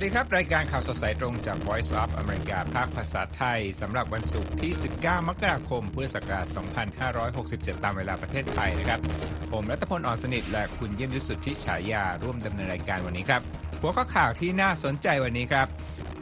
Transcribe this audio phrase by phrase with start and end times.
[0.00, 6.46] สวัสดีครับ รายการข่าวสดสายตรงจาก Voice of America ภาคภาษาไทยสำหรับวันศุกร์ที่ 19 มกราคม พุทธศักราช
[7.16, 9.00] 2567 ตามเวลาประเทศไทยนะครับ
[9.52, 13.42] ผมรัตพลอ่อนสนิท และคุณเยี่ยมยุสุทธิฉายา ร่วมดำเนินรายการวันนี้ครับ
[13.80, 15.66] หัวข้อข่าวที่น่าสนใจวันนี้ครับ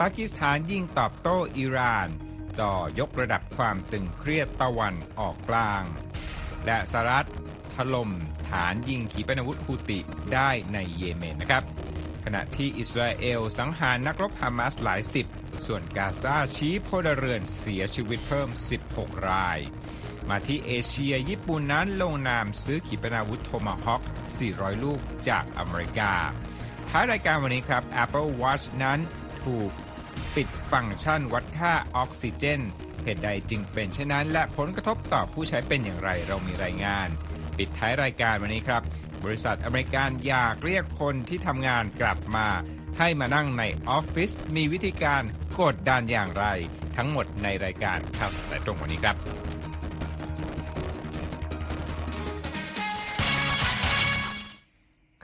[0.00, 2.08] ปากีสถานยิงตอบโต้อิหร่าน
[2.58, 5.82] จ่อยกระดับความตึงเครียดตะวันออกกลาง
[6.66, 7.28] และสหรัฐ
[7.74, 8.10] ถล่ม
[8.50, 9.98] ฐานยิงขีปนาวุธฮูติ
[10.34, 11.64] ได้ในเยเมนนะครับ
[12.24, 15.26] ขณะที่อิสราเอลสังหารนักรบฮามาสหลายสิบ
[15.66, 18.48] ส่วนกาซาชี้พลเรือนเสียชีวิตเพิ่ม
[18.88, 19.58] 16 ราย
[20.28, 24.02] มาที่เอเชียญี่ปุ่นนั้นลงนามซื้อขีปนาวุธโทมาฮอค
[24.42, 26.12] 400 ลูกจากอเมริกา
[26.90, 28.98] ท้ายรายการวันนี้ครับ Apple Watch นั้น
[29.44, 29.70] ถูก
[30.34, 32.60] ปิดฟังก์ชันวัดค่าออกซิเจน
[33.04, 37.08] เหตุใดจึงเป็นเช่นนั้น และผลกระทบต่อผู้ใช้เป็นอย่างไรเรามีรายงาน
[37.58, 38.82] ปิดท้ายรายการวันนี้ครับ
[39.24, 42.46] บริษัทอเมริกันอยากเรียกคนที่ทำงานกลับมา
[42.98, 45.22] ให้มานั่งในออฟฟิศมีวิธีการ
[45.60, 46.44] กดดันอย่างไร
[46.96, 49.16] ทั้งหมดในรายการข่าวสดสายตรงวันนี้ครับ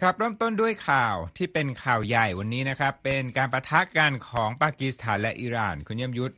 [0.00, 6.34] ครับเริ่มต้นด้วยข่าวที่เป็นข่าวใหญ่วันนี้นะครับ เป็นการประทะกันของปากีสถานและอิหร่าน คุณเยี่ยมยุทธ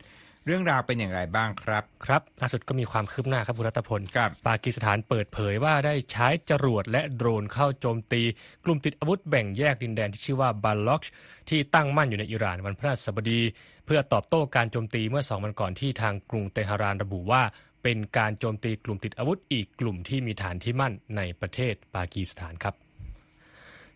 [0.47, 8.21] เรื่องราวเป็นอย่างไรบ้างครับ ครับ ล่าสุดก็มีความคืบหน้าครับคุณรัตพลครับปากีสถานเปิดเผยว่าได้ใช้จรวดและโดรนเข้าโจมตี
[8.65, 11.01] กลุ่มติดอาวุธแบ่งแยกดินแดนที่ชื่อว่าบาล็อก
[11.49, 13.41] ที่ตั้งมั่นอยู่ในอิหร่านวันพฤหัสบดี
[13.85, 17.41] เพื่อตอบโต้การโจมตีเมื่อสองวันก่อนที่ทางกรุงเตหะรานระบุว่า
[17.83, 22.86] เป็นการโจมตีกลุ่มติดอาวุธอีกกลุ่มที่มีฐานที่มั่นในประเทศปากีสถานครับ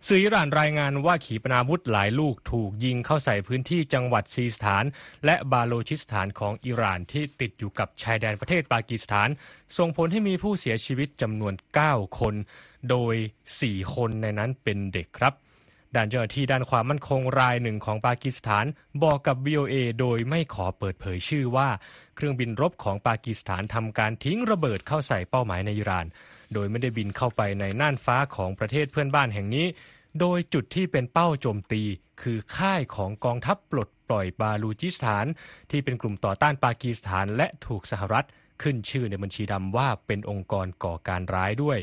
[0.08, 4.84] สื่ออิหร่านรายงานว่าขีปนาวุธหลายลูกถูกยิงเข้าใส่พื้นที่จังหวัดซีสถาน
[5.26, 9.30] และบาโลชิสถานของอิหร่านที่ติดอยู่กับชายแดนประเทศปากีสถาน
[9.78, 11.54] ส่งผลให้มีผู้เสียชีวิตจำนวน
[11.86, 12.36] 9 คน
[12.90, 13.16] โดย
[13.56, 15.34] 4 คนในนั้นเป็นเด็กครับ
[15.96, 18.66] ด้านเจ้าหน้าที่ด้านความมั่นคงรายหนึ่งของปากีสถาน
[19.04, 21.70] บอกกับ VOA โดยไม่ขอเปิดเผยชื่อว่า
[22.16, 26.06] เครื่องบินรบของปากีสถานทำการทิ้งระเบิดเข้าใส่เป้าหมายในอิหร่าน
[26.54, 29.66] โดยไม่ได้บินเข้าไปในน่านฟ้าของประเทศเพื่อนบ้านแห่งนี้
[30.20, 31.84] โดยจุดที่เป็นเป้าโจมตี
[32.22, 35.26] คือค่ายของกองทัพปลดปล่อยบาลูจิสถาน
[35.72, 38.26] ที่เป็นกลุ่มต่อต้านปากีสถาน และถูกสหรัฐ
[38.62, 41.78] ขึ้นชื่อในบัญชีดำว่าเป็นองค์กรก่อการร้ายด้วย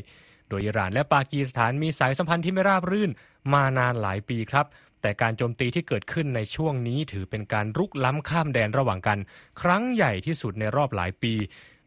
[0.49, 3.11] โดยอิหร่านและปากีสถานมีสายสัมพันธ์ที่ไม่ราบรื่น
[3.53, 4.65] มานานหลายปีครับ
[5.01, 9.19] แต่การโจมตีที่เกิดขึ้นในช่วงนี้ถือเป็นการรุกล้ำข้ามแดนระหว่างกัน
[9.61, 11.33] ครั้งใหญ่ที่สุดในรอบหลายปี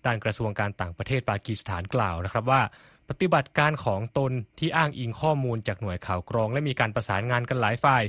[0.07, 2.63] ด้านกระทรวงการต่างประเทศปากีสถานกล่าวนะครับว่า
[3.09, 8.03] ปฏิบัติการของตนที่อ้างอิงข้อมูลจากหน่วยข่าวกรอง และมีการประสานงานกันหลายฝ่าย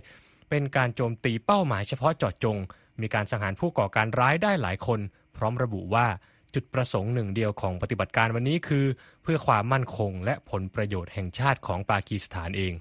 [0.49, 2.57] เป็นการโจมตีเป้าหมายเฉพาะเจาะจง
[3.01, 4.99] มีการสังหารผู้ก่อการร้ายได้หลายคน
[5.35, 6.07] พร้อมระบุว่า
[6.53, 8.85] จุดประสงค์หนึ่งเดียวของปฏิบัติการวันนี้คือ
[9.23, 12.73] เพื่อความมั่นคงและผลประโยชน์แห่งชาติของปากีสถานเอง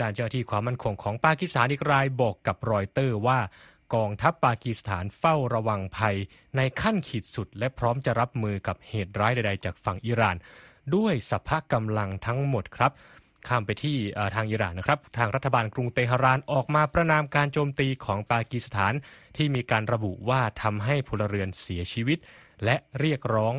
[0.00, 3.38] ด้านเจ้าหน้าที่ความมั่นคงของปากีสถานอีกรายบอกกับรอยเตอร์ว่า
[3.94, 6.16] กองทัพปากีสถานเฝ้าระวังภัย
[6.56, 10.36] ในขั้นขีดสุด และพร้อมจะรับมือกับเหตุร้ายใดๆ จากฝั่งอิหร่าน
[10.94, 12.92] ด้วยสภาพกำลังทั้งหมดครับ
[13.48, 13.96] ข้ามไปที่
[14.34, 18.92] ทางอิหร่านนะครับ ทางรัฐบาลกรุงเตหะรานออกมาประนามการโจมตีของปากีสถาน
[19.36, 22.18] ที่มีการระบุว่าทำให้พลเรือนเสียชีวิต
[22.64, 23.54] และเรียกร้อง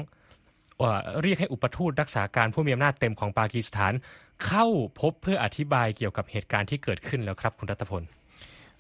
[1.22, 3.94] เรียกให้อุปทูตรักษาการผู้มีอำนาจเต็มของปากีสถาน
[4.46, 4.68] เข้า
[5.00, 8.04] พบเพื่ออธิบายเกี่ยวกับเหตุการณ์ที่เกิดขึ้นแล้วครับคุณรัตพล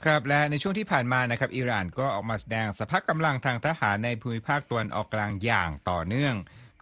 [0.06, 6.35] ครับและในช่วงที่ผ่านมานะครับอิหร่านก็ออกมาแสดงสภาพกำลังทางทหารในภูมิภาคตะวันออกกลางอย่างต่อเนื่อง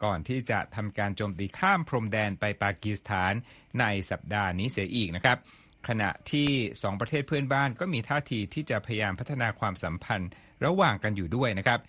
[0.03, 3.33] ก่อนที่จะทำการโจมตีข้ามพรมแดนไปปากีสถาน
[3.79, 5.37] ในสัปดาห์นี้เสียอีกนะครับ
[5.87, 6.49] ขณะที่
[6.81, 10.29] สองประเทศเพื่อนบ้านก็มีท่าทีที่จะพยายามพัฒนาความสัมพันธ์
[10.65, 11.79] ระหว่างกันอยู่ด้วยนะครับ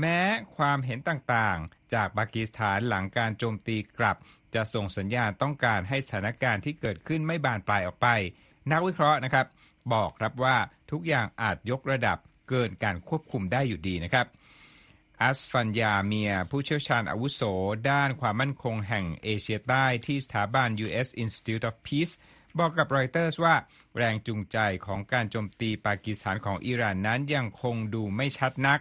[0.00, 0.20] แม้
[0.56, 4.16] ความเห็นต่างๆ จากปากีสถานหลังการโจมตีกลับ
[4.54, 8.08] จะส่งสัญญาณต้องการให้สถานการณ์ที่เกิดขึ้นไม่บานปลายออกไป
[8.72, 9.46] นักวิเคราะห์นะครับ
[9.92, 10.56] บอกครับว่า
[10.90, 12.18] ทุกอย่างอาจยกระดับ
[12.48, 14.26] เกินการควบคุมได้อยู่ดีนะครับ
[15.22, 17.42] อัสฟัญญาเมีย ผู้เชี่ยวชาญอาวุโส
[17.90, 21.08] ด้านความมั่นคงแห่งเอเชียใต้ที่สถาบัน U.S.
[21.22, 22.14] Institute of Peace
[22.58, 23.54] บอกกับรอยเตอร์สว่า
[23.96, 28.80] แรงจูงใจของการโจมตีปากีสถานของอิหร่านนั้นยังคงดูไม่ชัดนัก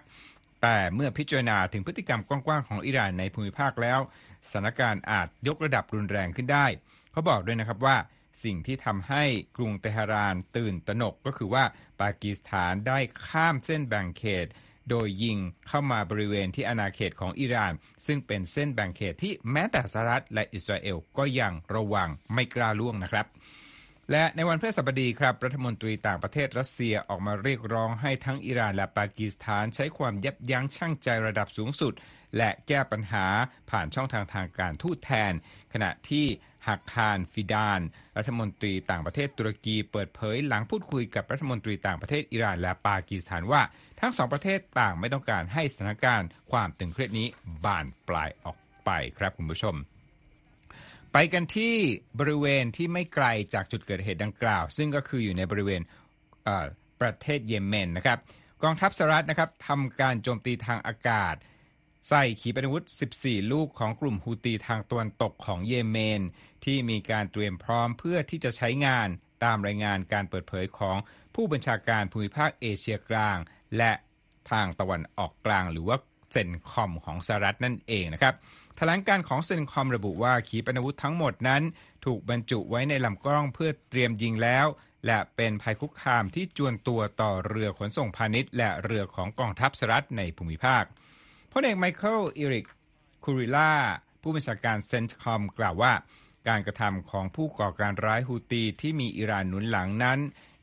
[0.62, 4.00] แต่เมื่อพิจารณาถึงพฤติกรรมกว้างๆของอิหร่านในภูมิภาคแล้ว
[4.48, 6.66] สถานการณ์อาจยกระดับรุนแรงขึ้นได้
[7.12, 7.98] เขาบอกด้วยนะครับว่า
[8.44, 9.24] สิ่งที่ทำให้
[9.58, 11.64] กรุงเตหะรานตื่นตระหนกก็คือว่า
[12.02, 14.48] ปากีสถานได้ข้ามเส้นแบ่งเขต
[14.90, 15.38] โดยยิง
[15.68, 17.74] เข้ามาบริเวณที่อาณาเขตของอิหร่าน
[18.06, 23.28] ซึ่งเป็นเส้นแบ่งเขตที่แม้แต่สหรัฐและอิสราเอลก็ยังระวังไม่กล้าล่วงนะครับ
[24.12, 31.94] และในวันพฤหัสบดีครับรัฐมนตรีต่างประเทศรัสเซียออกมาเรียกร้องให้ทั้งอิหร่านและปากีสถานใช้ความยับยั้งชั่งใจระดับสูงสุด
[32.38, 33.26] และแก้ปัญหา
[33.70, 35.34] ผ่านช่องทางทางการทูตแทน
[35.74, 36.26] ขณะที่
[36.68, 37.82] ฮักคานฟิดาน
[38.18, 43.62] รัฐมนตรีต่างประเทศตุรกีเปิดเผยหลังพูดคุยกับรัฐมนตรีต่างประเทศอิหร่านและปากีสถานว่า
[44.00, 47.28] ทั้งสองประเทศต่างไม่ต้องการให้สถานการณ์ความตึงเครียดนี้
[47.66, 49.76] บานปลายออกไปครับคุณผู้ชม
[51.14, 51.76] ไปกันที่
[52.20, 55.82] บริเวณที่ไม่ไกลจากจุดเกิดเหตุดังกล่าว ซึ่งก็คืออยู่ในบริเวณ
[57.02, 58.18] ประเทศเยเมนนะครับ
[58.64, 61.36] กองทัพสหรัฐนะครับทำการโจมตีทางอากาศ
[62.08, 62.84] ใส่ขีปนาวุธ
[63.18, 66.22] 14 ลูกของกลุ่มฮูตีทางตะวันตกของเยเมน
[66.66, 69.08] ที่มีการเตรียมพร้อมเพื่อที่จะใช้งาน
[69.44, 70.98] ตามรายงานการเปิดเผยของ
[71.36, 73.38] ผู้บัญชาการภูมิภาคเอเชียกลาง
[73.78, 73.92] และ
[74.52, 75.98] ทางตะวันออกกลางหรือว่า
[76.32, 78.36] เซนคอมของสหรัฐนั่นเองนะครับ
[78.78, 81.64] แถลงการของเซนคอมระบุว่าขีปนาวุธทั้งหมดนั้น
[82.06, 84.66] ถูกบรรจุไว้ในลำกล้องเพื่อเตรียมยิงแล้ว
[85.06, 90.84] และเป็นภัยคุกคามที่จวนตัวต่อเรือขนส่งพาณิชย์ และเรือของกองทัพสหรัฐในภูมิภาค
[91.52, 92.68] พลเอกไมเคิลอิริก
[93.24, 93.74] คูริล่า
[94.22, 95.94] ผู้บัญชาการเซนต์คอมกล่าวว่า
[96.48, 100.20] การกระทำของผู้ก่อการร้ายฮูตีที่มีอิหร่านหนุนหลังนั้น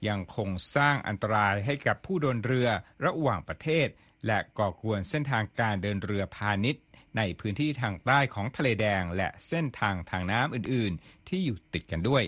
[0.08, 2.68] ยังคงสร้างอันตรายให้กับผู้เดินเรือ
[3.04, 3.88] ระหว่างประเทศ
[4.26, 6.82] และก่อกวนเส้นทางการเดินเรือพาณิชย์
[7.16, 12.24] ในพื้นที่ทางใต้ของทะเลแดง และเส้นทางทางน้ำอื่นๆ ที่อยู่ติดกันด้วย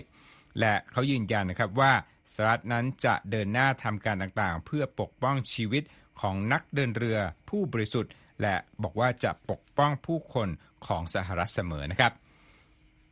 [0.59, 1.93] และเขายืนยันนะครับว่า
[2.33, 5.83] สหรัฐนั้นจะเดินหน้าทำการต่างๆ เพื่อปกป้องชีวิต
[6.21, 7.17] ของนักเดินเรือ
[7.49, 10.49] ผู้บริสุทธิ์ และบอกว่าจะปกป้องผู้คน
[10.87, 12.13] ของสหรัฐเสมอนะครับ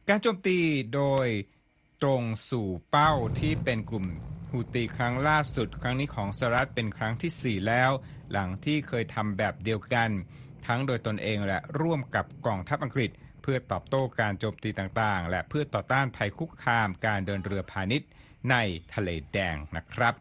[0.10, 0.58] การโจมตี
[0.96, 1.28] โดย
[2.02, 4.06] ตรงสู่เป้าที่เป็นกลุ่ม
[4.52, 7.92] ฮูตีครั้งล่าสุด ครั้งนี้ของสหรัฐเป็นครั้งที่ 4 แล้ว
[8.32, 10.10] หลังที่เคยทำแบบเดียวกัน
[10.68, 13.12] ทั้งโดยตนเองและร่วมกับกองทัพอังกฤษ
[13.42, 18.10] เพื่อตอบโต้การโจมตีต่างๆ และเพื่อต่อต้านภัยคุกคามการเดินเรือพาณิชย์
[18.52, 18.56] ใน
[18.94, 20.14] ทะเลแดงนะครับ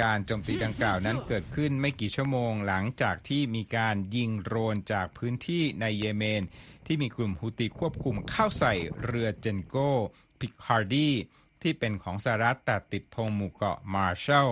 [0.00, 6.42] การโจมตีดังกล่าวนั้นเกิดขึ้นไม่กี่ชั่วโมงหลังจากที่มีการยิงโดรนจากพื้นที่ในเยเมน
[6.86, 8.74] ที่มีกลุ่มฮูตีควบคุมเข้าใส่
[9.04, 9.76] เรือเจนโก
[10.40, 11.10] พิคาร์ดี
[11.62, 14.50] ที่เป็นของสหรัฐแต่ติดธงหมู่เกาะมาร์ชัล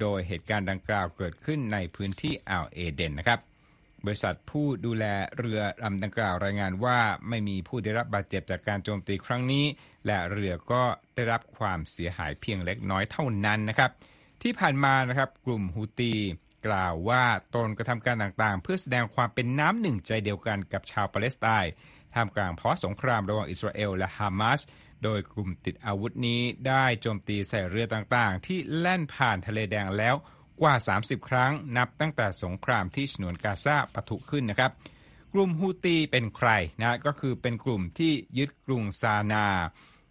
[0.00, 3.40] โดยเหตุการณ์ดังกล่าวเกิดขึ้นในพื้นที่อ่าวเอเดนนะครับ
[4.04, 5.04] บริษัทผู้ดูแล
[5.38, 6.98] เรือลำดังกล่าวรายงานว่า
[7.28, 9.64] ไม่มีผู้ได้รับบาดเจ็บจากการโจมตีครั้งนี้
[10.06, 10.82] และเรือก็
[11.14, 13.90] ได้รับความเสียหายเพียงเล็กน้อยเท่านั้นนะครับ
[14.42, 16.14] ที่ผ่านมานะครับกลุ่มฮูตี
[16.66, 17.24] กล่าวว่า
[17.54, 21.72] ตนกระทำการต่างๆ เพื่อแสดงความเป็นน้ำหนึ่งใจเดียวกันกับชาวปาเลสไตน์
[22.14, 24.60] ท่ามกลางภาะสงครามระหว่างอิสราเอลและฮามาส
[25.04, 30.14] โดยกลุ่มติดอาวุธนี้ได้โจมตีใส่เรือต่างๆ ที่แล่นผ่านทะเลแดงแล้ว
[30.60, 34.70] กว่า 30 ครั้งนับตั้งแต่สงครามที่ฉนวนกาซาปะทุขึ้นนะครับ
[35.32, 36.50] กลุ่มฮูตีเป็นใคร
[36.80, 39.46] นะก็คือเป็นกลุ่มที่ยึดกรุงซานา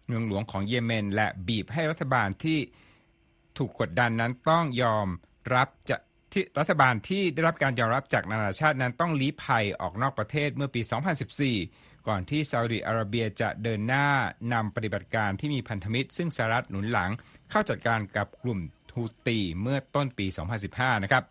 [0.05, 2.59] เมืองหลวงของเยเมน และบีบให้รัฐบาลที่
[3.57, 5.07] ถูกกดดันนั้นต้องยอม
[5.55, 5.97] รับจะ
[6.33, 10.81] ที่รัฐบาลที่ได้รับการยอมรับจากนานาชาตินั้นต้องลี้ภัยออกนอกประเทศเมื่อปี
[11.45, 14.07] 2014 ก่อนที่ซาอุดิอาระเบียจะเดินหน้า
[14.53, 17.11] นำปฏิบัติการที่มีพันธมิตร ซึ่งสหรัฐหนุนหลัง
[17.49, 18.59] เข้าจัดการกับกลุ่ม
[18.91, 20.25] ทูตีเมื่อต้นปี
[20.65, 21.23] 2015 นะครับ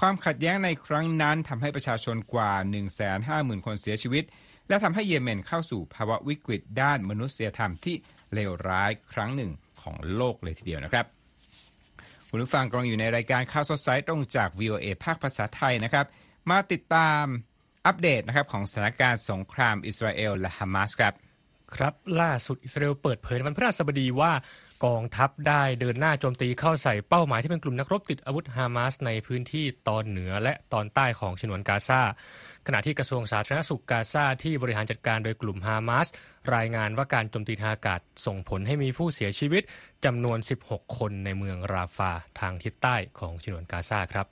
[0.00, 2.52] ความขัดแย้งในครั้งนั้นทำให้ประชาชนกว่า
[3.10, 4.24] 150,000 คนเสียชีวิต
[4.68, 7.96] และทำให้เยเมนเข้าสู่ภาวะวิกฤตด้านมนุษยธรรมที่
[8.34, 9.50] เลวร้ายครั้งหนึ่ง
[9.82, 11.06] ของโลกเลยทีเดียวนะครับ
[12.30, 16.06] คุณผู้ฟังกำลังอยู่ในรายการข่าวสดสายตรงจาก VOA ภาคภาษาไทยนะครับ
[16.50, 17.24] มาติดตาม
[17.86, 21.14] อัปเดตนะครับของสถานการณ์สงครามอิสราเอลและฮามาสครับ
[21.74, 24.32] ครับล่าสุดอิสราเอลเปิดเผยวันพฤหัสบดีว่า
[24.84, 32.00] กองทัพได้เดินหน้าโจมตีเข้าใส่เป้าหมายที่เป็นกลุ่มนักรบติดอาวุธฮามาสในพื้นที่ตอนเหนือและตอนใต้ของฉนวนกาซา
[32.66, 36.06] ขณะที่กระทรวงสาธารณสุขกาซาที่บริหารจัดการโดยกลุ่มฮามาส
[36.54, 39.62] รายงานว่าการโจมตีทางอากาศส่งผลให้มีผู้เสียชีวิต
[40.04, 42.10] จำนวน 16 คนในเมืองราฟา
[42.40, 44.26] ทางทิศใต้ของฉนวนกาซาครับ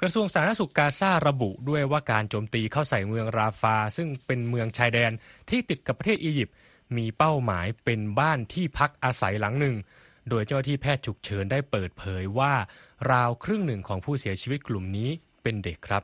[0.00, 5.12] กระทรวงสาธารณสุขกาซาระบุด้วยว่าการโจมตีเข้าใส่เมืองราฟา ซึ่งเป็นเมืองชายแดน
[5.50, 6.54] ที่ติดกับประเทศอียิปต์
[6.96, 9.76] มีเป้าหมายเป็นบ้านที่พักอาศัยหลังหนึ่ง
[10.28, 12.52] โดยเจ้าที่แพทย์ฉุกเฉินได้เปิดเผยว่า
[13.12, 15.10] ราวครึ่งหนึ่งของผู้เสียชีวิตกลุ่มนี้
[15.42, 16.02] เป็นเด็กครับ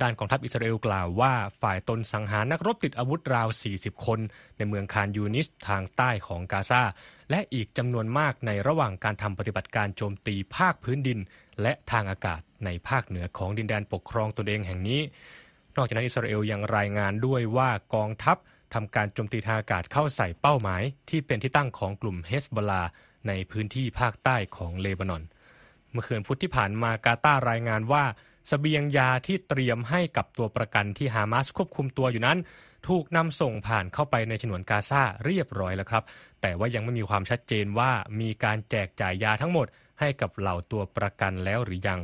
[0.00, 4.20] ด้านของทัพอิสราเอลกล่าวว่าฝ่ายตนสังหารนักรบติดอาวุธราว 40 คน
[4.56, 6.82] ในเมืองคานยูนิสทางใต้ของกาซา
[7.30, 11.18] และอีกจำนวนมากในระหว่างการทำปฏิบัติการโจมตีภาคพื้นดิน
[11.62, 15.00] และทางอากาศในภาคเหนือของดินแดนปกครองตนเองแห่งนี้
[15.76, 18.36] นอกจากนั้นอิสราเอลยังรายงานด้วยว่ากองทัพ
[18.74, 22.82] ทำการโจมตีทางอากาศเข้าใส่เป้าหมาย ที่เป็นที่ตั้งของกลุ่มเฮสบลา
[23.28, 25.22] ในพื้นที่ภาคใต้ของเลบานอน
[25.90, 28.04] เมื่อคืนพุธที่ผ่านมากาตารายงานว่า
[28.50, 32.38] สเสบียงยาที่เตรียมให้กับตัวประกันที่ฮามาสควบคุมตัวอยู่นั้น
[32.88, 36.04] ถูกนำส่งผ่านเข้าไปในฉนวนกาซาเรียบร้อยแล้วครับ
[36.40, 39.66] แต่ว่ายังไม่มีความชัดเจนว่ามีการแจกจ่ายยาทั้งหมด
[40.00, 42.00] ให้กับเหล่าตัวประกันแล้วหรือยัง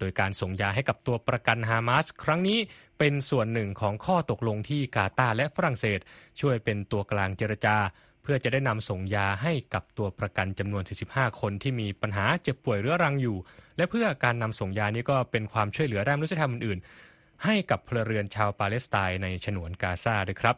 [0.00, 2.58] โดยการส่งยาให้กับตัวประกันฮามาสครั้งนี้
[2.98, 6.00] เป็นส่วนหนึ่งของข้อตกลงที่กาตาร์และฝรั่งเศส
[6.40, 7.76] ช่วยเป็นตัวกลางเจรจา
[8.22, 13.36] เพื่อจะได้นำส่งยาให้กับตัวประกันจำนวน 45 คนที่มีปัญหาเจ็บป่วยเรื้อรังอยู่
[13.76, 20.56] และเพื่อการนำส่งยานี้ก็เป็นความช่วยเหลือด้านมนุษยธรรมอื่นๆ ให้กับพลเรือนชาวปาเลสไตน์ในฉนวนกาซาด้วยครับ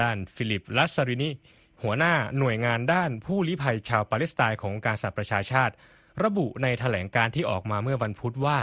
[0.00, 1.30] ด้านฟิลิปลัสซารินี
[1.82, 5.74] หัวหน้าหน่วยงานด้านผู้ลี้ภัยชาวปาเลสไตน์ของการสหประชาชาติ
[6.24, 8.58] ระบุในแถลงการที่ออกมาเมื่อวันพุธว่า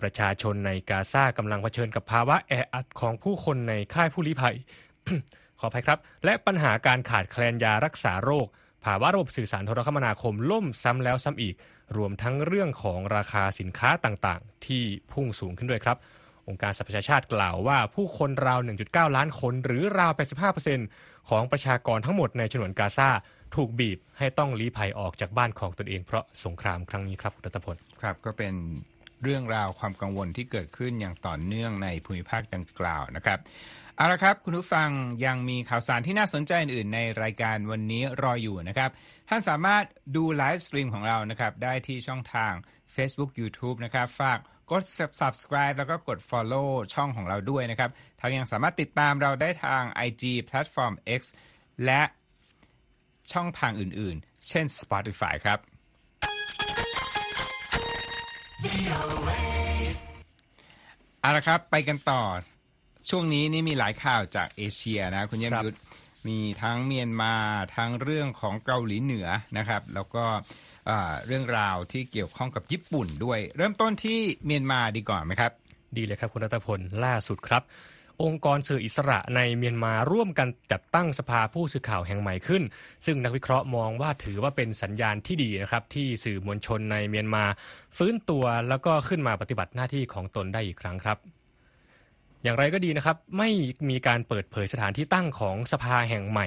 [0.00, 4.56] ประชาชนในกาซากำลังเผชิญกับภาวะแออัดของผู้คนในค่ายผู้ลี้ภัย
[5.60, 8.46] ขออภัยครับ และปัญหาการขาดแคลนยารักษาโรค
[8.84, 11.54] ภาวะระบบสื่อสารโทรคมนาคมล่มซ้ำแล้วซ้ำอีก
[11.96, 15.96] รวมทั้งเรื่องของราคาสินค้าต่างๆ ที่พุ่งสูงขึ้นด้วยครับ
[16.48, 20.12] องค์การสหประชาชาติกล่าวว่าผู้คนราว 1.9 ล้านคน หรือราว
[20.70, 23.10] 85%ของประชากรทั้งหมดในฉนวนกาซา
[23.54, 28.54] ถูกบีบให้ต้องลี้ภัยออกจากบ้านของตนเองเพราะสงครามครั้งนี้ครับคุณรัตพลครับก็เป็น
[29.22, 33.38] เรื่องราวความกังวลที่เกิดขึ้นอย่างต่อเนื่องในภูมิภาคดังกล่าวนะครับ
[33.96, 34.88] เอาละครับ คุณผู้ฟัง
[35.26, 38.90] ยังมีข่าวสารที่น่าสนใจอื่นๆในรายการวันนี้รออยู่นะครับ
[39.28, 39.84] ท่านสามารถ
[40.16, 42.52] ดูไลฟ์สตรีมของเรานะครับได้ที่ช่องทาง
[42.94, 44.38] Facebook YouTube นะครับฝาก
[44.70, 44.84] กด
[45.20, 47.90] subscribe แล้วก็กด follow ช่องของเราด้วยนะครับ
[48.20, 51.22] ทั้งยังสามารถติดตามเราได้ทาง IG Platform X
[51.86, 52.02] และ
[53.32, 55.58] ช่องทางอื่นๆ เช่น Spotify ครับ
[61.20, 62.22] เอาละครับไปกันต่อ
[63.08, 65.78] ช่วงนี้นี่มีหลายข่าวจากเอเชียนะคุณเยี่ยมครับยุทธ
[66.28, 67.34] มีทั้งเมียนมา
[67.76, 70.24] ทั้งเรื่องของเกาหลีเหนือนะครับ แล้วก็
[70.88, 75.52] อ่าเรื่องราวที่เกี่ยวข้องกับญี่ปุ่นด้วย เริ่มต้นที่เมียนมาดีก่อนไหมครับ
[75.96, 77.62] ดีเลยครับคุณรัตพลล่าสุดครับ
[78.22, 82.62] องค์กรสื่ออิสระในเมียนมาร่วมกันจัดตั้งสภาผู้สื่อข่าวแห่งใหม่ขึ้น
[83.06, 87.44] ซึ่งนักวิเคราะห์มองว่าถือว่าเป็นสัญญาณที่ดีนะครับที่สื่อมวลชนในเมียนมา
[87.96, 91.18] ฟื้นตัวแล้วก็ขึ้นมาปฏิบัติหน้าที่ของตนได้อีกครั้งครับ
[92.42, 93.48] อย่างไรก็ดีนะครับ ไม่
[93.90, 96.46] มีการเปิดเผยสถานที่ตั้งของสภาแห่งใหม่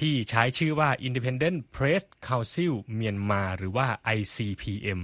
[0.00, 3.86] ที่ใช้ชื่อว่า Independent Press Council เมียนมาหรือว่า
[4.16, 5.00] ICPM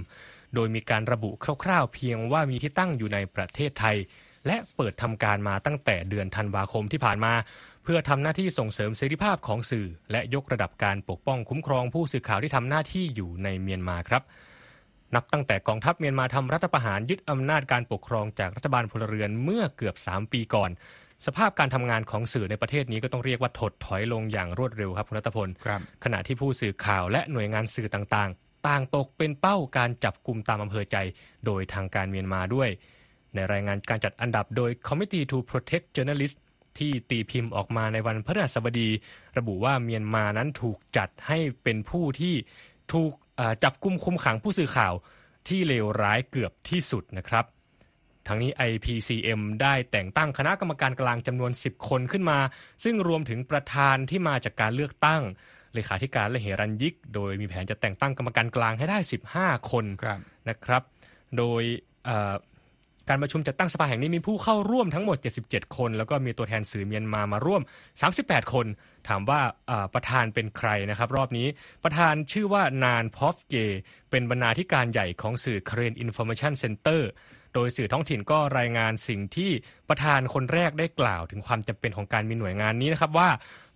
[0.53, 1.29] โดยมีการระบุ
[1.63, 3.97] คร่าวๆเพียงว่ามีที่ตั้งอยู่ในประเทศไทย
[4.47, 7.33] และเปิดทำการมาตั้งแต่เดือนธันวาคมที่ผ่านมา
[7.83, 14.23] เพื่อทำหน้าที่ส่งเสริมเสรีภาพของสื่อ และยกระดับการปกป้องคุ้มครองผู้สื่อข่าวที่ทำหน้าที่อยู่ในเมียนมาครับ
[15.15, 20.69] นับตั้งแต่กองทัพเมียนมาทำรัฐประหารยึดอำนาจการปกครองจากรัฐบาลพลเรือนเมื่อเกือบ 3 ปีก่อน
[21.25, 30.97] สภาพการทำงานของสื่อในประเทศนี้ก็ต้องเรียกว่าถดถอยลงอย่างรวดเร็วครับคุณรัตพลครับขณะที่ผู้สื่อข่าวและหน่วยงานสื่อต่างๆ ต่างตกเป็นเป้าการจับกลุ่มตามอำเภอใจ
[31.45, 32.69] โดยทางการเมียนมาด้วย
[33.37, 36.41] ในรายงานการจัดอันดับโดย Committee to Protect Journalists
[36.77, 38.89] ที่ตีพิมพ์ออกมาในวันพฤหัสบดี
[39.37, 42.35] ระบุว่าเมียนมานั้นถูกจัดให้เป็นผู้ที่
[42.93, 44.93] ถูกเอ่อจับกุมคุมขังผู้สื่อข่าว
[45.47, 47.45] ที่เลวร้ายเกือบที่สุดนะครับ
[48.27, 52.39] ทั้งนี้ IPCM ได้แต่งตั้งคณะกรรมการกลางจำนวน 10 คนขึ้นมา
[52.83, 55.21] ซึ่งรวมถึงประธานที่มาจากการเลือกตั้ง
[55.73, 58.97] เลขาธิการและเหรัญยิก โดยมีแผนจะแต่งตั้งกรรมการกลางให้ได้
[59.33, 60.83] 15 คนครับนะครับ
[61.37, 61.63] โดย
[62.05, 62.33] เอ่อ
[63.09, 67.61] การประชุมจัดตั้งสภาแห่งนี้มีผู้เข้าร่วมทั้งหมด 77 คน แล้วก็มีตัวแทนสื่อเมียนมามาร่วม
[68.07, 68.65] 38 คน
[69.07, 69.41] ถามว่า
[69.93, 71.47] ประธานเป็นใครนะครับรอบนี้
[71.83, 73.55] ประธานชื่อว่านานพอฟเก
[74.11, 77.01] เป็นบรรณาธิการใหญ่ของสื่อ Korean Information Center
[77.53, 79.51] โดยสื่อท้องถิ่นก็รายงานสิ่งที่
[79.89, 83.29] ประธานคนแรกได้กล่าวถึงความจำเป็นของการมีหน่วยงานนี้นะครับว่า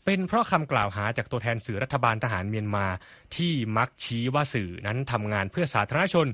[0.05, 2.85] เป็นเพราะคำกล่าวหาจากตัวแทนสื่อรัฐบาลทหารเมียนมา
[3.35, 6.27] ที่มักชี้ว่าสื่อนั้นทำงานเพื่อสาธารณชน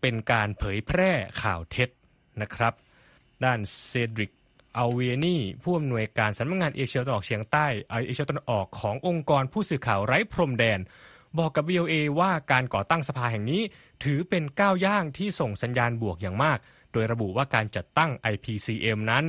[0.00, 1.10] เป็นการเผยแพร่
[1.42, 1.90] ข่าวเท็จ
[2.42, 2.72] นะครับ
[3.44, 4.32] ด้านเซดริก
[4.78, 10.80] อาเวนีผู้อำนวยการสำนักงานเอเชียตะวันออกเฉียงใต้เอเอเชียตะวันออกขององค์กรผู้สื่อข่าวไร้พรมแดน
[11.38, 13.62] บอกกับ VOA ว่าการก่อตั้งสภาแห่งนี้
[14.04, 16.58] ถือเป็นก้าวย่างที่ส่งสัญญาณบวกอย่างมาก
[16.92, 19.24] โดยระบุว่าการจัดตั้ง IPCM นั้น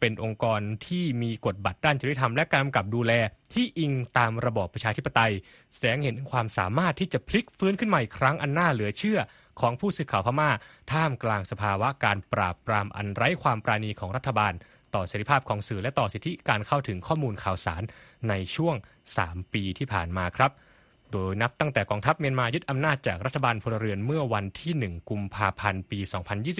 [0.00, 3.12] เป็นองค์กรที่มีกฎบัตรด้านจริยธรรมและการกำกับดูแล
[3.54, 5.32] ที่อิงตามระบอบประชาธิปไตย
[5.76, 9.18] แสงเห็นความสามารถที่จะพลิกฟื้นขึ้นมาอีกครั้งอันน่าเหลือเชื่อ
[9.60, 10.50] ของผู้สื่อข่าวพม่า
[10.92, 14.52] ท่ามกลางสภาวะการปราบปรามอันไร้ความปราณีของรัฐบาล
[14.94, 17.82] ต่อเสรีภาพของสื่อและต่อสิทธิการเข้าถึงข้อมูลข่าวสาร
[18.28, 18.74] ในช่วง
[19.16, 20.52] 3 ปีที่ผ่านมาครับ
[21.12, 25.98] โดยนับตั้งแต่กองทัพเมียนมายึดอำนาจจากรัฐบาลพลเรือนเมื่อวันที่ 1 กุมภาพันธ์ ปี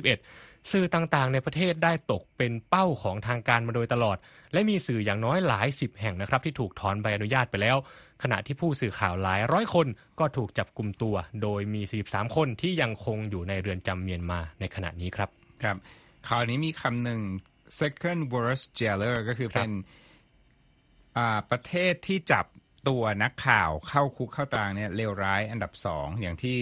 [0.03, 4.17] 2021 สื่อต่างๆ ในประเทศได้ตกเป็นเป้าของทางการมาโดยตลอด
[4.53, 7.77] และมีสื่ออย่างน้อยหลายสิบแห่งนะครับ ที่ถูกถอนใบอนุญาตไปแล้ว
[8.23, 9.87] ขณะที่ผู้สื่อข่าวหลายร้อยคน
[10.21, 15.29] ก็ถูกจับกลุ่มตัว โดยมี 43 คนที่ยังคงอยู่ในเรือนจำเมียนมาในขณะนี้ครับ
[15.63, 15.77] ครับ
[16.29, 17.21] ข่าวนี้มีคำหนึ่ง
[17.81, 19.71] second worst jailer ก็คือครับเป็น
[21.51, 22.47] ประเทศที่จับ
[22.89, 26.59] ตัวนักข่าวเข้าคุกเข้าตารางเนี่ยเลวร้ายอันดับสองอย่างที่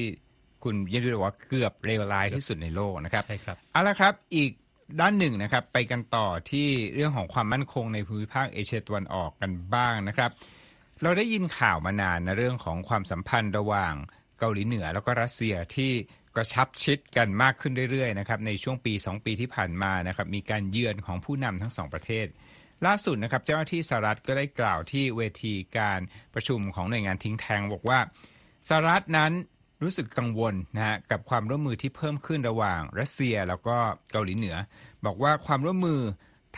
[0.64, 4.50] คุณยินดีบอกว่าเกือบเลวร้ายที่สุดในโลกนะครับใช่ครับเอาละครับอีก
[5.00, 10.30] ด้านหนึ่งนะครับ ไปกันต่อที่เรื่องของความมั่นคงในภูมิภาคเอเชียตะวันออกกันบ้างนะครับ
[11.02, 13.94] เราได้ยินข่าวมานานนะเรื่องของความสัมพันธ์ระหว่าง
[14.38, 15.92] เกาหลีเหนือแล้วก็รัสเซียที่
[16.37, 22.26] กระชับชิดกันมากขึ้นเรื่อยๆนะครับในช่วงปี 2 ปีที่ผ่านมานะครับมีการเยือนของผู้นำทั้งสองประเทศ
[22.87, 26.00] ล่าสุดนะครับเจ้าหน้าที่สหรัฐก็ได้กล่าวที่เวทีการ
[26.35, 27.99] ประชุมของหน่วยงานทิ้งแทงบอกว่า
[28.68, 29.33] สหรัฐนั้น
[29.85, 33.76] รู้สึกกังวลนะฮะกับความร่วมมือที่เพิ่มขึ้นระหว่างรัสเซียแล้วก็
[34.12, 34.57] เกาหลีเหนือ
[35.07, 36.00] บอกว่าความร่วมมือ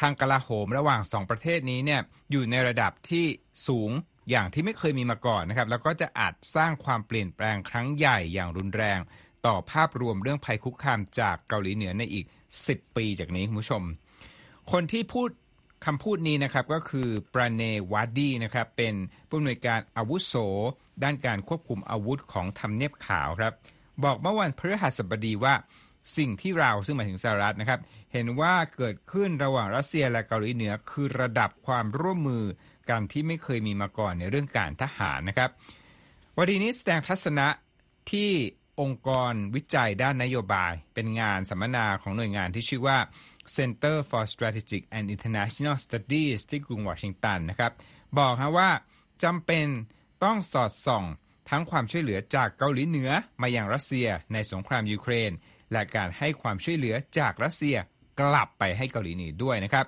[0.00, 3.24] ทางกลาโหมระหว่างสองประเทศนี้เนี่ยอยู่ในระดับที่
[3.68, 3.90] สูง
[4.30, 8.98] อย่างที่ไม่เคยมีมาก่อนนะครับแล้วก็จะอาจสร้างความเปลี่ยนแปลงครั้งใหญ่อย่างรุนแรง
[9.46, 12.26] ต่อภาพรวมเรื่องภัยคุกคามจากเกาหลีเหนือในอีก
[12.60, 13.82] 10 ปีจากนี้คุณผู้ชม
[14.72, 15.30] คนที่พูด
[15.84, 18.94] คำพูดนี้นะครับก็คือปราเนวาดีนะครับเป็น
[19.28, 20.34] ผู้อำนวยการอาวุโส
[21.02, 23.52] ด้านการควบคุมอาวุธของทำเนียบขาวครับ
[24.04, 25.54] บอกเมื่อวันพฤหัสบดีว่า
[26.16, 27.80] สิ่งที่เราซึ่งหมายถึงสหรัฐนะครับ
[28.12, 32.44] เห็นว่าเกิดขึ้นระหว่างรัสเซียและเกาหลีเหนือคือระดับความร่วมมือ
[32.90, 35.50] กันที่ไม่เคยมีมาก่อนในเรื่องการทหารนะครับ
[36.36, 37.46] วันนี้แสดงทัศนะ
[38.10, 38.30] ที่
[38.80, 42.98] องค์กรวิจัยด้านนโยบาย เป็นงานสัมมนาของหน่วยงานที่ชื่อว่า
[43.56, 47.72] Center for Strategic and International Studies ที่กรุงวอชิงตันนะครับ
[48.18, 48.70] บอกฮะว่า
[49.24, 49.66] จำเป็น
[50.24, 51.04] ต้องสอดส่อง
[51.50, 53.10] ทั้งความช่วยเหลือจากเกาหลีเหนือ
[53.42, 55.32] มาอย่างรัสเซียในสงครามยูเครน
[55.72, 57.76] และการให้ความช่วยเหลือจากรัสเซีย
[58.20, 59.86] กลับไปให้เกาหลีเหนือด้วยนะครับ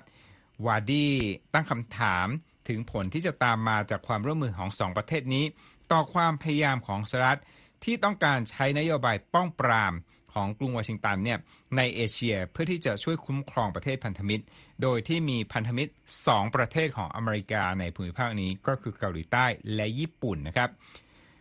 [0.65, 1.07] วาดี
[1.53, 2.27] ตั้งคำถาม
[2.67, 5.45] ถึงผลที่จะตามมาจากความร่วมมือของสองประเทศนี้
[5.91, 7.39] ต่อความพยายามของสหรัฐ
[7.83, 9.93] ที่ต้องการใช้นโยบายป้องปราม
[10.33, 11.39] ของกรุงวอชิงตันเนี่ย
[11.77, 14.43] ในเอเชียเพื่อที่จะช่วยคุ้มครองประเทศพันธมิตร
[14.81, 15.91] โดยที่มีพันธมิตร
[16.25, 19.45] 2 ประเทศของอเมริกาในภูมิภาคนี้ก็คือเกาหลีใต้
[19.75, 20.69] และญี่ปุ่นนะครับ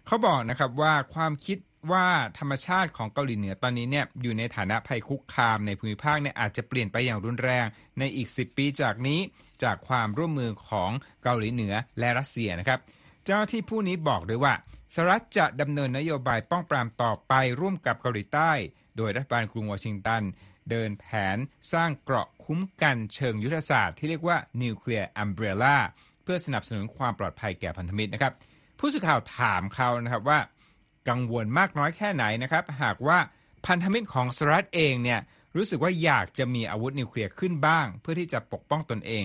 [0.06, 1.58] เขาบอกนะครับว่าความคิด
[1.92, 2.06] ว่า
[2.38, 7.66] ธรรมชาติของเกาหลีเหนือตอนนี้เนี่ยอยู่ในฐานะภัยคุกคามในภูมิภาคเนี่ยอาจจะเปลี่ยนไปอย่างรุนแรง
[7.98, 9.20] ในอีก 10 ปีจากนี้
[9.62, 10.90] จากความร่วมมือของ
[11.22, 12.80] เกาหลีเหนือและรัสเซียนะครับ
[13.30, 14.54] เจ้าที่ผู้นี้บอกด้วยว่า
[14.94, 18.52] สหรัฐจะดำเนินนโยบายป้องปรามต่อไปร่วมกับเกาหลีใต้
[18.96, 20.22] โดยรัฐบาลกรุงวอชิงตัน
[20.70, 21.36] เดินแผน
[21.72, 25.76] สร้างเกราะคุ้มกันเชิงยุทธศาสตร์ที่เรียกว่า nuclear umbrella
[26.22, 28.32] เพื่อสนับสนุนความปลอดภัยแก่พันธมิตรนะครับ
[28.78, 30.38] ผู้สื่อข่าวถามเขานะครับว่า
[31.08, 33.18] กังวลมากน้อยแค่ไหนนะครับ หากว่า
[33.66, 35.20] พันธมิตรของสหรัฐเองเนี่ย
[35.56, 39.24] รู้สึกว่าอยากจะมีอาวุธนิวเคลียร์ขึ้นบ้าง เพื่อที่จะปกป้องตนเอง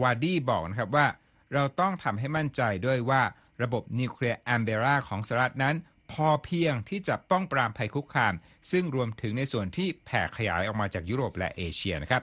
[0.00, 1.06] วาดี้บอกนะครับว่า
[1.54, 3.22] เราต้องทำให้มั่นใจด้วยว่า
[3.62, 5.76] ระบบ nuclear umbrella ของสหรัฐนั้น
[6.12, 8.34] พอเพียงที่จะป้องปรามภัยคุกคาม
[8.70, 12.22] ซึ่งรวมถึงในส่วนที่แผ่ขยายออกมาจากยุโรปและเอเชียนะครับ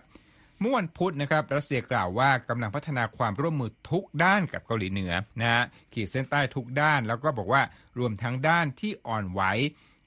[0.60, 5.64] เมื่อวันพุธนะครับรัสเซียกล่าวว่ากำลังพัฒนาความร่วมมือทุกด้านกับเกาหลีเหนือนะฮะ
[5.94, 7.62] ขีดเส้นใต้ทุกด้านแล้วก็บอกว่า
[8.00, 9.42] รวมทั้งด้านที่อ่อนไหว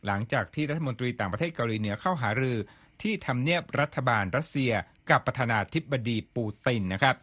[0.07, 2.57] หลังจากที่รัฐมนตรีต่างประเทศเกาหลีเหนือเข้าหารือ
[3.03, 4.73] ที่ทำเนียบรัฐบาลรัสเซีย
[5.11, 7.17] กับประธานาธิบดีปูตินนะครับ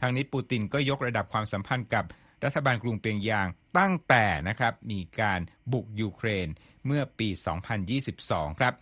[0.00, 2.04] ทางนี้ปูตินก็ยกระดับความสัมพันธ์กับ
[2.44, 5.40] รัฐบาลกรุงเปียงยางตั้งแต่นะครับมีการ
[5.72, 6.48] บุกยูเครน
[6.86, 7.28] เมื่อปี
[7.94, 8.74] 2022 ครับ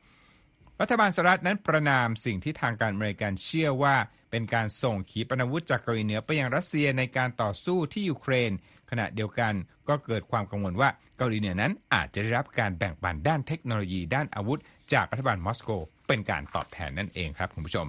[0.80, 3.96] รัฐบาลสหรัฐนั้นประนามสิ่งที่ทางการอเมริกันเชื่อว่า
[4.30, 8.50] เป็นการส่งขีปนาวุธจากเกาหลีเหนือไปยังรัสเซียในการต่อสู้ที่ยูเครน
[8.90, 9.54] ขณะเดียวกัน
[9.88, 14.60] ก็เกิดความกังวลว่าเกาหลีเหนือนั้นอาจจะได้รับการแบ่งปันด้านเทคโนโลยีด้านอาวุธ
[14.92, 15.70] จากรัฐบาลมอสโก
[16.08, 17.86] เป็นการตอบแทนนั่นเองครับคุณผู้ชม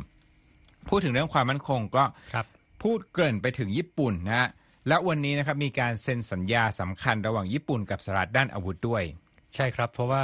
[0.89, 2.03] พูดถึงเรื่องความมั่นคงก็
[2.81, 4.47] พูดเกริ่นไปถึงญี่ปุ่นนะฮะ
[4.87, 9.03] และวันนี้นะครับมีการเซ็นสัญญาสำคัญระหว่างญี่ปุ่นกับสหรัฐด้านอาวุธด้วย
[9.55, 10.23] ใช่ครับ เพราะว่า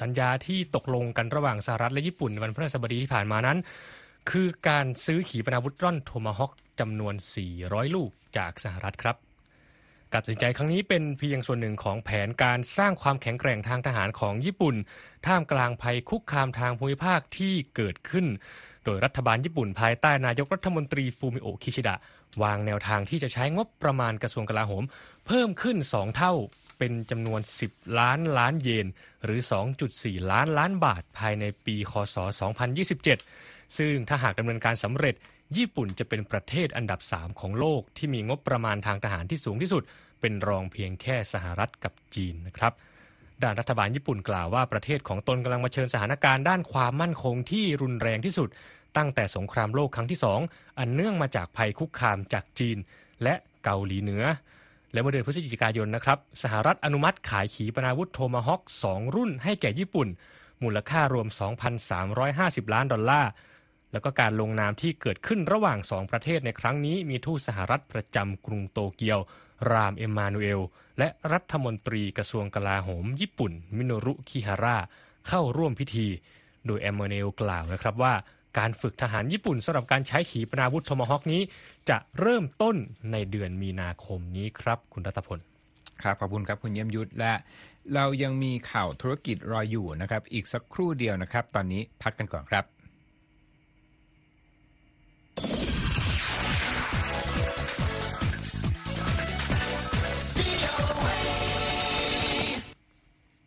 [0.00, 3.58] สัญญาที่ตกลงกันระหว่างสหรัฐและญี่ปุ่นวันพฤหัสบดีที่ผ่านมานั้น
[4.30, 7.14] คือการซื้อขีปนาวุธร่อนโทมาฮอคจำนวน
[7.54, 9.16] 400 ลูกจากสหรัฐครับ
[10.12, 14.76] การตัดสินใจครั้งนี้เป็นเพียงส่วนหนึ่งของแผนการสร้างความแข็งแกร่งทางทหารของญี่ปุ่น
[15.26, 18.26] ท่ามกลางภัยคุกคามทางภูมิภาคที่เกิดขึ้น
[18.88, 21.94] ดยรัฐบาลญี่ปุ่นภายใต้นายกรัฐมนตรีฟูมิโอคิชิดะ
[22.42, 24.84] วางแนวทางที่จะใช้งบประมาณกระทรวงกลาโหม
[25.26, 26.34] เพิ่มขึ้น 2 เท่า
[26.78, 28.86] เป็นจำนวน 10 ล้านล้านเยน
[29.24, 29.40] หรือ
[29.84, 32.16] 2.4 ล้านล้านบาทภายในปี คศ
[32.96, 35.14] 2027 ซึ่งถ้าหากดำเนินการสำเร็จ
[35.56, 39.82] ญี่ปุ่นจะเป็นประเทศอันดับ 3 ของโลกที่มีงบประมาณทางทหารที่สูงที่สุด
[40.20, 42.74] เป็นรองเพียงแค่สหรัฐกับจีนนะครับ
[43.42, 48.48] ด้านรัฐบาลญี่ปุ่นกล่าวว่าประเทศของตนกำลังมาเชิญสถานการณ์ด้านความมั่นคงที่รุนแรงที่สุด
[48.96, 50.40] ตั้งแต่สงครามโลกครั้งที่สอง
[50.78, 52.78] อันเนื่องมาจากภัยคุกคามจากจีน
[53.22, 54.24] และเกาหลีเหนือ
[54.92, 60.08] และเมื่อเดือนพฤศจิกายนนะครับสหรัฐอนุมัติขายขีปนาวุธโทมาฮอค2 รุ่นให้แก่ญี่ปุ่น
[60.62, 61.28] มูลค่ารวม
[62.00, 63.30] 2,350 ล้านดอลลาร์
[63.92, 69.18] แล้วก็การลงนามที่เกิดขึ้นระหว่างสองประเทศในครั้งนี้มีทูตสหรัฐประจำกรุงโตเกียว
[69.70, 70.60] รามเอมมานูเอล
[70.98, 74.76] และรัฐมนตรีกระทรวงกลาโหม ญี่ปุ่น มิโนรุ คิฮาร่า
[75.28, 76.06] เข้าร่วมพิธี
[76.66, 78.14] โดยแอมเมเนลกล่าวนะครับว่า
[78.58, 81.42] การฝึกทหารญี่ปุ่นสำหรับการใช้ขีปนาวุธโทมาฮอคนี้
[81.90, 82.76] จะเริ่มต้น
[83.12, 85.38] ในเดือนมีนาคมนี้ครับ คุณรัตพล
[86.02, 87.32] ครับขอบคุณครับคุณเยี่ยมยุทธและ
[87.94, 92.64] เรายังมีข่าวธุรกิจรออยู่นะครับ อีกสักครู่เดียวนะครับ ตอนนี้พักกันก่อนครับ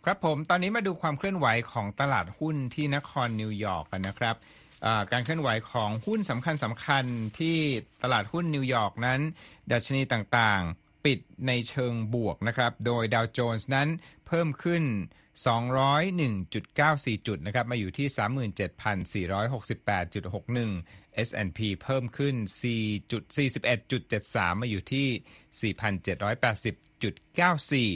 [0.06, 4.36] ครับผมตอนนี้มาดูความเคลื่อนไหวของตลาดหุ้นที่นครนิวยอร์กกันนะครับ
[5.12, 7.06] การเคลื่อนไหวของหุ้นสำคัญสำคัญ
[7.40, 7.58] ที่
[8.04, 9.20] ตลาดหุ้นนิวยอร์กนั้น
[9.72, 13.90] ดัชนีต่างๆ ปิดในเชิงบวกนะครับ โดยดาวโจนส์นั้น
[14.28, 14.84] เพิ่มขึ้น
[15.46, 18.08] 201.94 จุดนะครับ มาอยู่ที่
[21.18, 22.36] 37,468.61 S&P เพิ่มขึ้น
[23.52, 25.08] 4.41.73 มาอยู่ที่
[27.88, 27.92] 4,780.94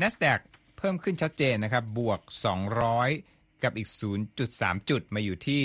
[0.00, 0.40] NASDAQ
[0.78, 2.20] เพิ่มขึ้นชัดเจนนะครับ บวก
[2.80, 3.88] 200 กับอีก
[4.38, 5.62] 0.3 จุดมาอยู่ที่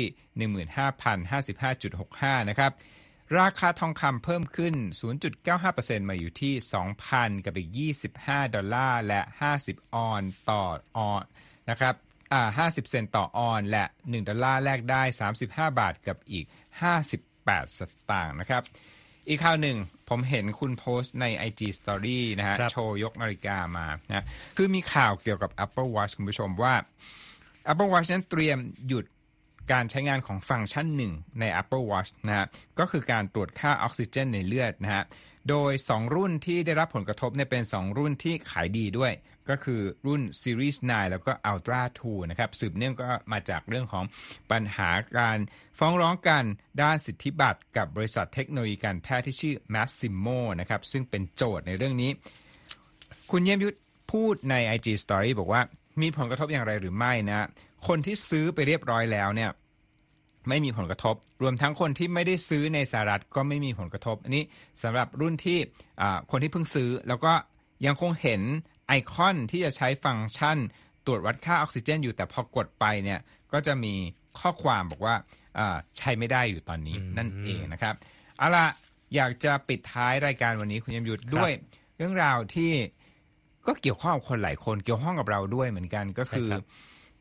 [1.03, 2.71] 15,055.65 นะครับ
[3.39, 4.75] ราคาทองคำเพิ่มขึ้น
[5.41, 6.53] 0.95%มาอยู่ที่
[6.99, 7.69] 2,000 กับอีก
[8.13, 9.21] 25 ดอลลาร์ และ
[9.57, 10.63] 50 ออนซ์ต่อ
[10.97, 11.23] ออนซ์
[11.69, 11.95] นะครับ
[12.33, 15.01] อ่า50 เซนต์ต่อออนซ์ และ 1 ดอลลาร์แลกได้
[15.41, 16.45] 35 บาทกับอีก
[17.11, 18.63] 58 สตางค์นะครับ
[19.27, 19.77] อีกข่าวหนึ่ง
[20.09, 24.25] ผมเห็นคุณโพสต์ใน IG Story นะฮะครับโชว์ยกนาฬิกามานะ
[24.57, 26.73] คือมีข่าวเกี่ยวกับ Apple Watch คุณผู้ชมว่า
[27.71, 29.05] Apple Watch นั้นเตรียมหยุด
[29.71, 32.45] การใช้งานของฟังก์ชันหนึ่งใน Apple Watch นะฮะ
[32.79, 35.03] ก็คือการตรวจค่าออกซิเจนในเลือดนะฮะ
[35.49, 39.13] โดย 2 รุ่นที่ได้รับผลกระทบเนี่ยเป็น 2 รุ่นที่ขายดีด้วย
[39.49, 44.05] ก็คือรุ่น Series 9 แล้วก็ Ultra 2 นะครับ สืบเนื่องก็มาจากเรื่องของ
[44.51, 45.39] ปัญหาการ
[45.79, 46.43] ฟ้องร้องกัน
[46.81, 52.11] ด้านสิทธิบัตรกับบริษัทเทคโนโลยีการแพทย์ที่ชื่อ Massimo นะครับ ซึ่งเป็นโจทย์ในเรื่องนี้
[53.31, 53.77] คุณเยี่ยมยุทธ
[54.11, 55.61] พูดใน IG Story บอกว่า
[56.01, 57.47] มีผลกระทบอย่างไรหรือไม่นะ
[57.87, 59.51] คนที่ซื้อไปเรียบร้อยแล้วเนี่ย
[60.49, 64.43] ไม่มีผลกระทบ รวมทั้งคนที่ไม่ได้ซื้อในสหรัฐก็ไม่มีผลกระทบ อันนี้
[64.83, 65.59] สำหรับรุ่นที่
[66.01, 67.33] อ่าคนที่เพิ่งซื้อ แล้วก็
[67.85, 68.41] ยังคงเห็น
[68.87, 70.57] ไอคอนที่จะใช้ฟังก์ชัน
[71.05, 73.19] ตรวจวัดค่าออกซิเจน อยู่แต่พอกดไปเนี่ย
[73.53, 73.93] ก็จะมี
[74.39, 75.15] ข้อความบอกว่า
[75.57, 77.95] อ่าใช้ไม่ได้อยู่ตอนนี้นั่นเองนะครับ
[78.37, 78.65] เอาล่ะ
[79.15, 81.51] อยากจะปิดท้ายรายการวันนี้คุณยมยุทธด้วย
[81.97, 82.71] เรื่องราวที่
[83.67, 86.65] ก็เกี่ยวข้องกับคนหลายคนเกี่ยวข้องกับเราด้วยเหมือนกันก็คือใช่ครับ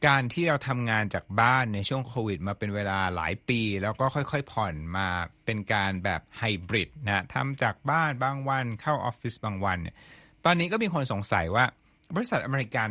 [0.07, 5.09] การที่เราทำงานจากบ้านในช่วงโควิด มาเป็นเวลาหลายปี แล้วก็ค่อยๆ ผ่อนมา
[5.44, 9.94] เป็นการแบบไฮบริดนะทำจากบ้านบางวันเข้าออฟฟิศบางวันเนี่ย
[10.44, 11.64] ตอนนี้ก็มีคนสงสัยว่า
[12.14, 12.90] บริษัทอเมริกัน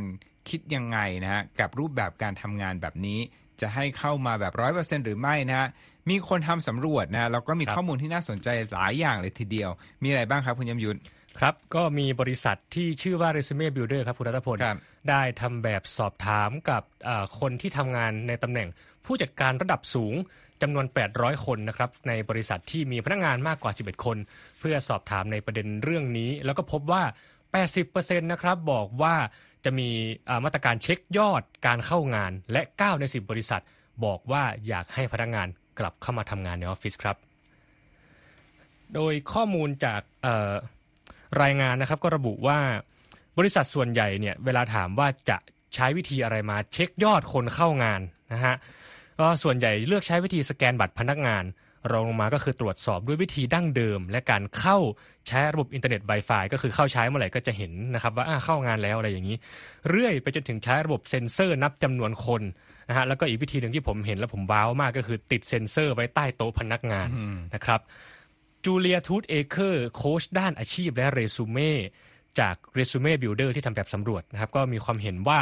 [0.49, 3.19] คิดยังไงนะฮะกับรูปแบบการทำงานแบบนี้
[3.61, 5.67] จะให้เข้ามาแบบร้อยเปอร์เซ็นหรือไม่นะฮะ
[6.09, 9.69] มีคนทำสำรวจนะ แล้วก็มีครับข้อมูลที่น่าสนใจหลายอย่างเลยทีเดียว
[10.03, 10.99] มีอะไรบ้างครับคุณยมยุทธ
[11.39, 18.69] ครับก็มีบริษัทที่ชื่อว่า Resume Builder ครับคุณรัตพล ครับ ได้ทำแบบสอบถามกับอ่าคนที่ทำงานในตำแหน่ง
[19.05, 20.13] ผู้จัดการระดับสูง
[20.61, 24.17] จำนวน 800 คนนะครับในบริษัทที่มีพนักงานมากกว่า 11 คน
[24.59, 27.03] เพื่อสอบถามในประเด็นเรื่องนี้ แล้วก็พบว่า
[27.67, 29.15] 80%นะครับบอกว่า
[29.65, 29.89] จะมี
[30.29, 33.61] อ่ามาตรการเช็คยอดการเข้างาน และ 9 ใน 10 บริษัท
[34.05, 35.47] บอกว่าอยากให้พนักงาน
[35.79, 37.17] กลับเข้ามาทำงานในออฟฟิศครับ
[38.95, 40.53] โดยข้อมูลจากเอ่อ
[41.41, 42.59] รายงานนะครับก็ระบุว่า
[43.37, 45.37] บริษัทส่วนใหญ่เนี่ยเวลาถามว่าจะ
[45.75, 48.01] ใช้วิธีอะไรมาเช็คยอดคนเข้างาน
[48.33, 48.55] นะฮะ
[49.19, 51.43] ก็ส่วนใหญ่เลือกใช้วิธีสแกนบัตรพนักงาน
[51.91, 54.77] รองลงมาก็คือตรวจสอบด้วยวิธีดั้งเดิม และการเข้า
[55.27, 59.37] ใช้ระบบอินเทอร์เน็ต Wi-Fi ก็คือเข้าใช้เมื่อไหร่ก็จะเห็นนะครับว่าเข้างานแล้วอะไรอย่างนี้
[59.89, 62.41] เรื่อยไปจนถึงใช้ระบบเซ็นเซอร์นับจำนวนคน
[62.89, 67.07] นะฮะแล้วก็อีกวิธีหนึ่งที่ผมเห็นแล้วผมว้าวมากก็คือติดเซ็นเซอร์ไว้ใต้โต๊ะพนักงาน
[67.55, 67.79] นะครับ
[68.65, 71.71] จูเลียทูตเอเคอร์โค้ชด้านอาชีพและเรซูเม่
[72.39, 75.39] จาก Resume Builder ที่ทำแบบสำรวจนะครับก็มีความเห็นว่า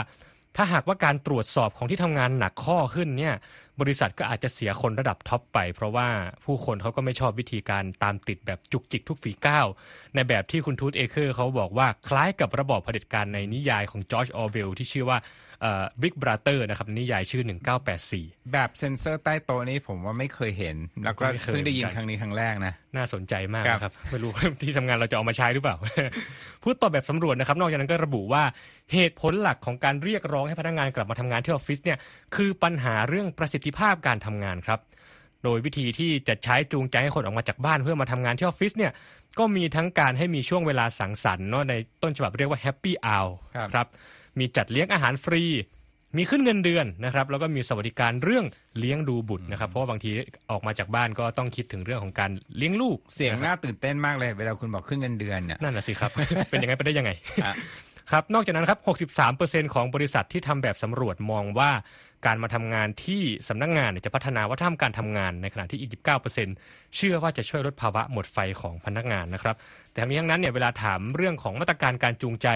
[0.56, 3.34] ถ้าหากว่าการตรวจสอบของที่ทำงานหนักข้อขึ้นเนี่ย
[3.82, 6.08] บริษัทก็อาจจะเสียคนระดับท็อปไป เพราะว่า
[6.46, 9.66] ผู้คนเขาก็ไม่ชอบวิธีการตามติดแบบจุกจิกทุกฝีก้าว
[10.16, 15.18] ในแบบที่คุณทูตเอเคอร์เขาบอกว่าคล้ายกับระบอบเผด็จการในนิยายของจอร์จออร์เวลล์ที่ชื่อว่า
[16.02, 17.44] Big Brother นะครับนิยายชื่อ
[17.98, 25.76] 1984 แบบเซ็นเซอร์ใต้โต๊ะนี้ผมว่าไม่เคยเห็น แล้วก็ไม่เคยเพิ่งได้ยินเหมือนกันรั้งนี้ครั้งแรกนะ น่าสนใจมากครับนะครับไม่รู้ที่ทำงานเราจะเอามาใช้หรือเปล่า
[26.64, 28.44] ผู้ตอบแบบสำรวจนะครับ นอกจากนั้นก็ระบุว่า
[28.94, 31.98] เหตุผลหลักของการเรียกร้องให้พนักงานกลับมาทำงานที่ออฟฟิศเนี่ย
[32.36, 34.80] คือปัญหาเรื่องประสิทธิภาพการทำงานครับ
[35.44, 38.92] โดยวิธีที่จะใช้จูงใจให้คนออกมาจากบ้านเพื่อมาทำงานที่ออฟฟิศเนี่ย
[39.40, 43.88] ก็มีทั้งการให้มีช่วงเวลาสังสรรค์เนาะในต้นฉบับเรียกว่าแฮปปี้อ r วครับครับ
[44.40, 45.44] มีจัดเลี้ยงอาหารฟรี
[46.18, 48.46] มีขึ้นเงินเดือนนะครับ แล้วก็มีสวัสดิการเรื่อง
[48.80, 50.12] เลี้ยงดูบุตรนะครับ เพราะว่าบางที
[50.52, 56.12] ออกมาจากบ้านก็ต้องคิดถึงเรื่องของการเลี้ยงลูกเสียงนะครับน่าตื่นเต้นมากเลยเวลาคุณบอกขึ้นเงินเดือนเนี่ยนั่นน่ะสิครับ
[56.50, 57.12] เป็นยังไงไปได้ยังไง
[57.44, 57.54] อะ
[58.12, 58.80] ครับนอกจากนั้นครับ
[59.28, 61.72] 63%ของบริษัทที่ทำแบบสำรวจมองว่า
[62.26, 65.92] การมาทำงานที่สำนักงานจะพัฒนาวัฒนธรรมการทำงานในขณะที่อีก
[66.44, 69.56] 19%เชื่อว่าจะช่วยลดภาวะหมดไฟของพนักงานนะครับ
[69.92, 72.48] แต่ทั้งนี้ทั้งนั้นเนี่ยเวลาถามเรื่องของมาตรการการจูงใจ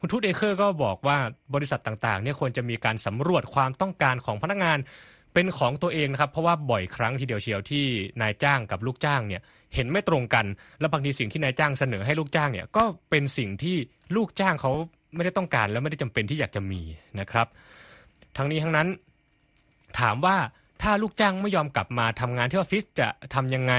[0.00, 1.18] คุณทูตเอเคอร์ก็บอกว่า
[1.54, 4.78] บริษัทต่างๆเนี่ยควรจะมีการสำรวจความต้องการของพนักงาน
[5.34, 7.84] เป็นของตัวเองนะครับ เพราะว่าบ่อยครั้งทีเดียวเชียวที่
[8.20, 9.42] นายจ้างกับลูกจ้างเนี่ย
[9.74, 10.46] เห็นไม่ตรงกัน
[10.80, 13.76] และบางทีสิ่งที่นายจ้างเสนอให้ลูกจ้างเนี่ยก็เป็นสิ่งที่
[14.16, 14.72] ลูกจ้างเขา
[15.14, 16.82] ไม่ได้ต้องการและไม่ได้จำเป็นที่อยากจะมี
[17.20, 17.46] นะครับ
[18.36, 18.88] ทั้งนี้ทั้งนั้น
[20.00, 20.36] ถามว่า
[20.82, 23.74] ถ้าลูกจ้างไม่ยอมกลับมาทำงานที่ออฟฟิศจะทำยังไง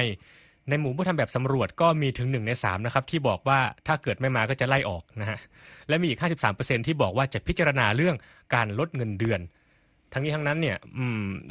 [0.69, 5.39] ในหมู่ผู้ทำแบบสำรวจก็มีถึงหนึ่งในสามนะครับที่บอกว่าถ้าเกิดไม่มาก็จะไล่ออกนะฮะ
[5.87, 6.19] และมีอีก
[6.53, 8.15] 53%ที่บอกว่าจะพิจารณาเรื่อง
[8.55, 9.39] การลดเงินเดือน
[10.13, 10.77] ทั้งนี้ทั้งนั้นเนี่ย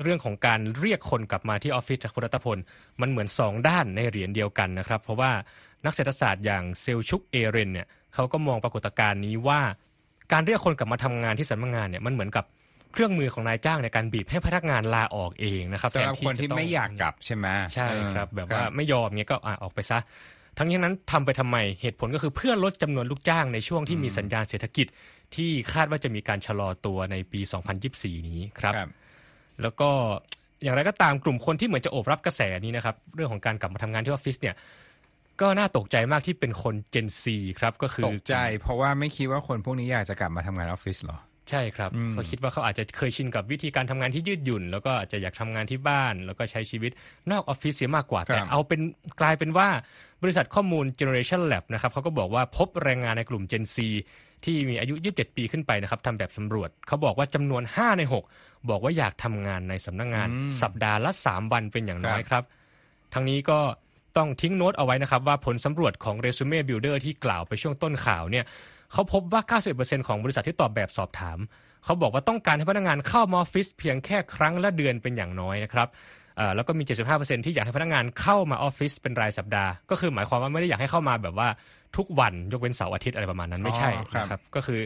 [0.03, 2.59] เรื่องของการเรียกคนกลับมาที่ออฟฟิศจากคุณรัตพล
[3.01, 5.31] มันเหมือนสองด้านในเหรียญเดียวกันนะครับ เพราะว่า
[5.85, 9.61] นักเศรษฐศาสตร์อย่างเซลชุกเอเรนเนี่ยเขาก็มองปรากฏการณ์นี้ว่า
[10.33, 12.45] การเรียกคนกลับมาทำงานที่สำนักงานเนี่ยมันเหมือนกับ
[12.95, 19.99] เครื่องมือของนายจ้างในการบีบให้พนักงานลาออกเองนะครับสำหรับแทคนที่จะต้องไม่อยากกลับใช่ไหมใช่ครับเออแบบว่าไม่ยอมเงี้ยก็อะออกไปซะ
[20.59, 24.87] ทั้งนี้ทั้งนั้นทำไปทำไมเหตุผลก็คือเพื่อลดจำนวนลูกจ้างในช่วงที่มีสัญญาณเศรษฐกิจ
[25.35, 27.41] ที่คาดว่าจะมีการชะลอตัวในปี
[27.85, 28.91] 2024 นี้ครับครับ
[29.63, 29.91] แล้วก็
[30.63, 34.55] อย่างไรก็ตามกลุ่มคนที่เหมือนจะโอบรับกระแสนี้นะครับ เรื่องของการกลับมาทำงานที่ออฟฟิศเนี่ย
[35.41, 37.25] ก็น่าตกใจมากที่เป็นคน Gen Z
[37.61, 41.19] ครับก็คือตกใจ เพราะว่าไม่คิดว่าคนพวกนี้อยากจะกลับมาทำงานออฟฟิศหรอ
[41.51, 46.91] ใช่ครับอืมเพราะคิดว่าเขาอาจจะเคยชินกับวิธีการทำงานที่ยืดหยุ่น แล้วก็อาจจะอยากทำงานที่บ้าน แล้วก็ใช้ชีวิต
[47.31, 48.81] นอกออฟฟิศเสียมากกว่า แต่เอาเป็น
[49.21, 49.69] กลายเป็นว่า
[50.23, 53.77] บริษัทข้อมูล Generation Lab นะครับเขาก็บอกว่าพบแรงงานในกลุ่ม Gen Z
[54.45, 58.03] ที่มีอายุ 27 ปีขึ้นไปนะครับทำแบบสำรวจ เขาบอกว่าจำนวน 5 ใน
[58.35, 62.61] 6 บอกว่าอยากทำงานในสำนักงานอืมสัปดาห์ละ 3 วันเป็นอย่างน้อยครับครั
[63.11, 63.61] บ ทั้งนี้ก็
[64.17, 68.45] ต้องทิ้งโน้ตเอาไว้นะครับว่าผลสำรวจของ Resume Builder ที่กล่าวไปช่วงต้นข่าวเนี่ย
[68.93, 71.39] เขาพบว่า90%ของบริษัทที่ตอบแบบสอบถาม
[71.85, 75.89] เขาบอกว่าต้องการให้พนักงานเข้ามาออฟฟิศเพียงแค่ครั้งละเดือนเป็นอย่างน้อยนะครับ
[76.37, 81.49] เอ่อแล้วก็มี 75%ที่อยากให้พนักงานเข้ามาออฟฟิศเป็นรายสัปดาห์ ก็คือหมายความว่าไม่ได้อยากให้เข้ามาแบบว่า
[81.97, 84.81] ทุกวันยกเว้นเสาร์อาทิตย์อะไรประมาณนั้นไม่ใช่อ๋อครับนะครับ ก็คือ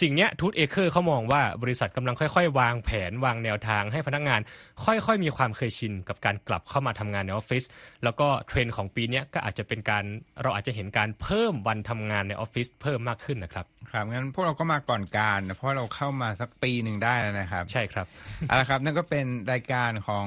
[0.00, 4.40] สิ่งเนี้ยทูตเอเคอร์เขามองว่าบริษัทกำลังค่อยๆ วางแผนวางแนวทางให้พนักงาน
[4.84, 7.64] ค่อยๆ มีความเคยชินกับการกลับเข้ามาทำงานในออฟฟิศ
[8.04, 10.04] แล้วก็เทรนด์ของปีเนี้ยก็อาจจะเป็นการ
[10.42, 18.06] เราอาจจะเห็นการเพิ่มวันทำงานในออฟฟิศเพิ่มมากขึ้นนะครับครับงั้นพวกเราก็มาก่อนการนะเพราะเราเข้ามาสักปีหนึ่งได้แล้วนะครับ ใช่ครับ
[18.48, 20.26] เอาละครับนั่นก็เป็นรายการของ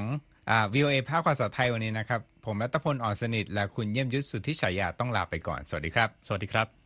[0.50, 6.85] อ่า VOA ภาคภาษาไทยวันนี้นะครับ ผมรัตพลอ่อนสนิท และคุณเยี่ยมยุทธสุทธิฉายาต้องลาไปก่อน สวัสดีครับ สวัสดีครับ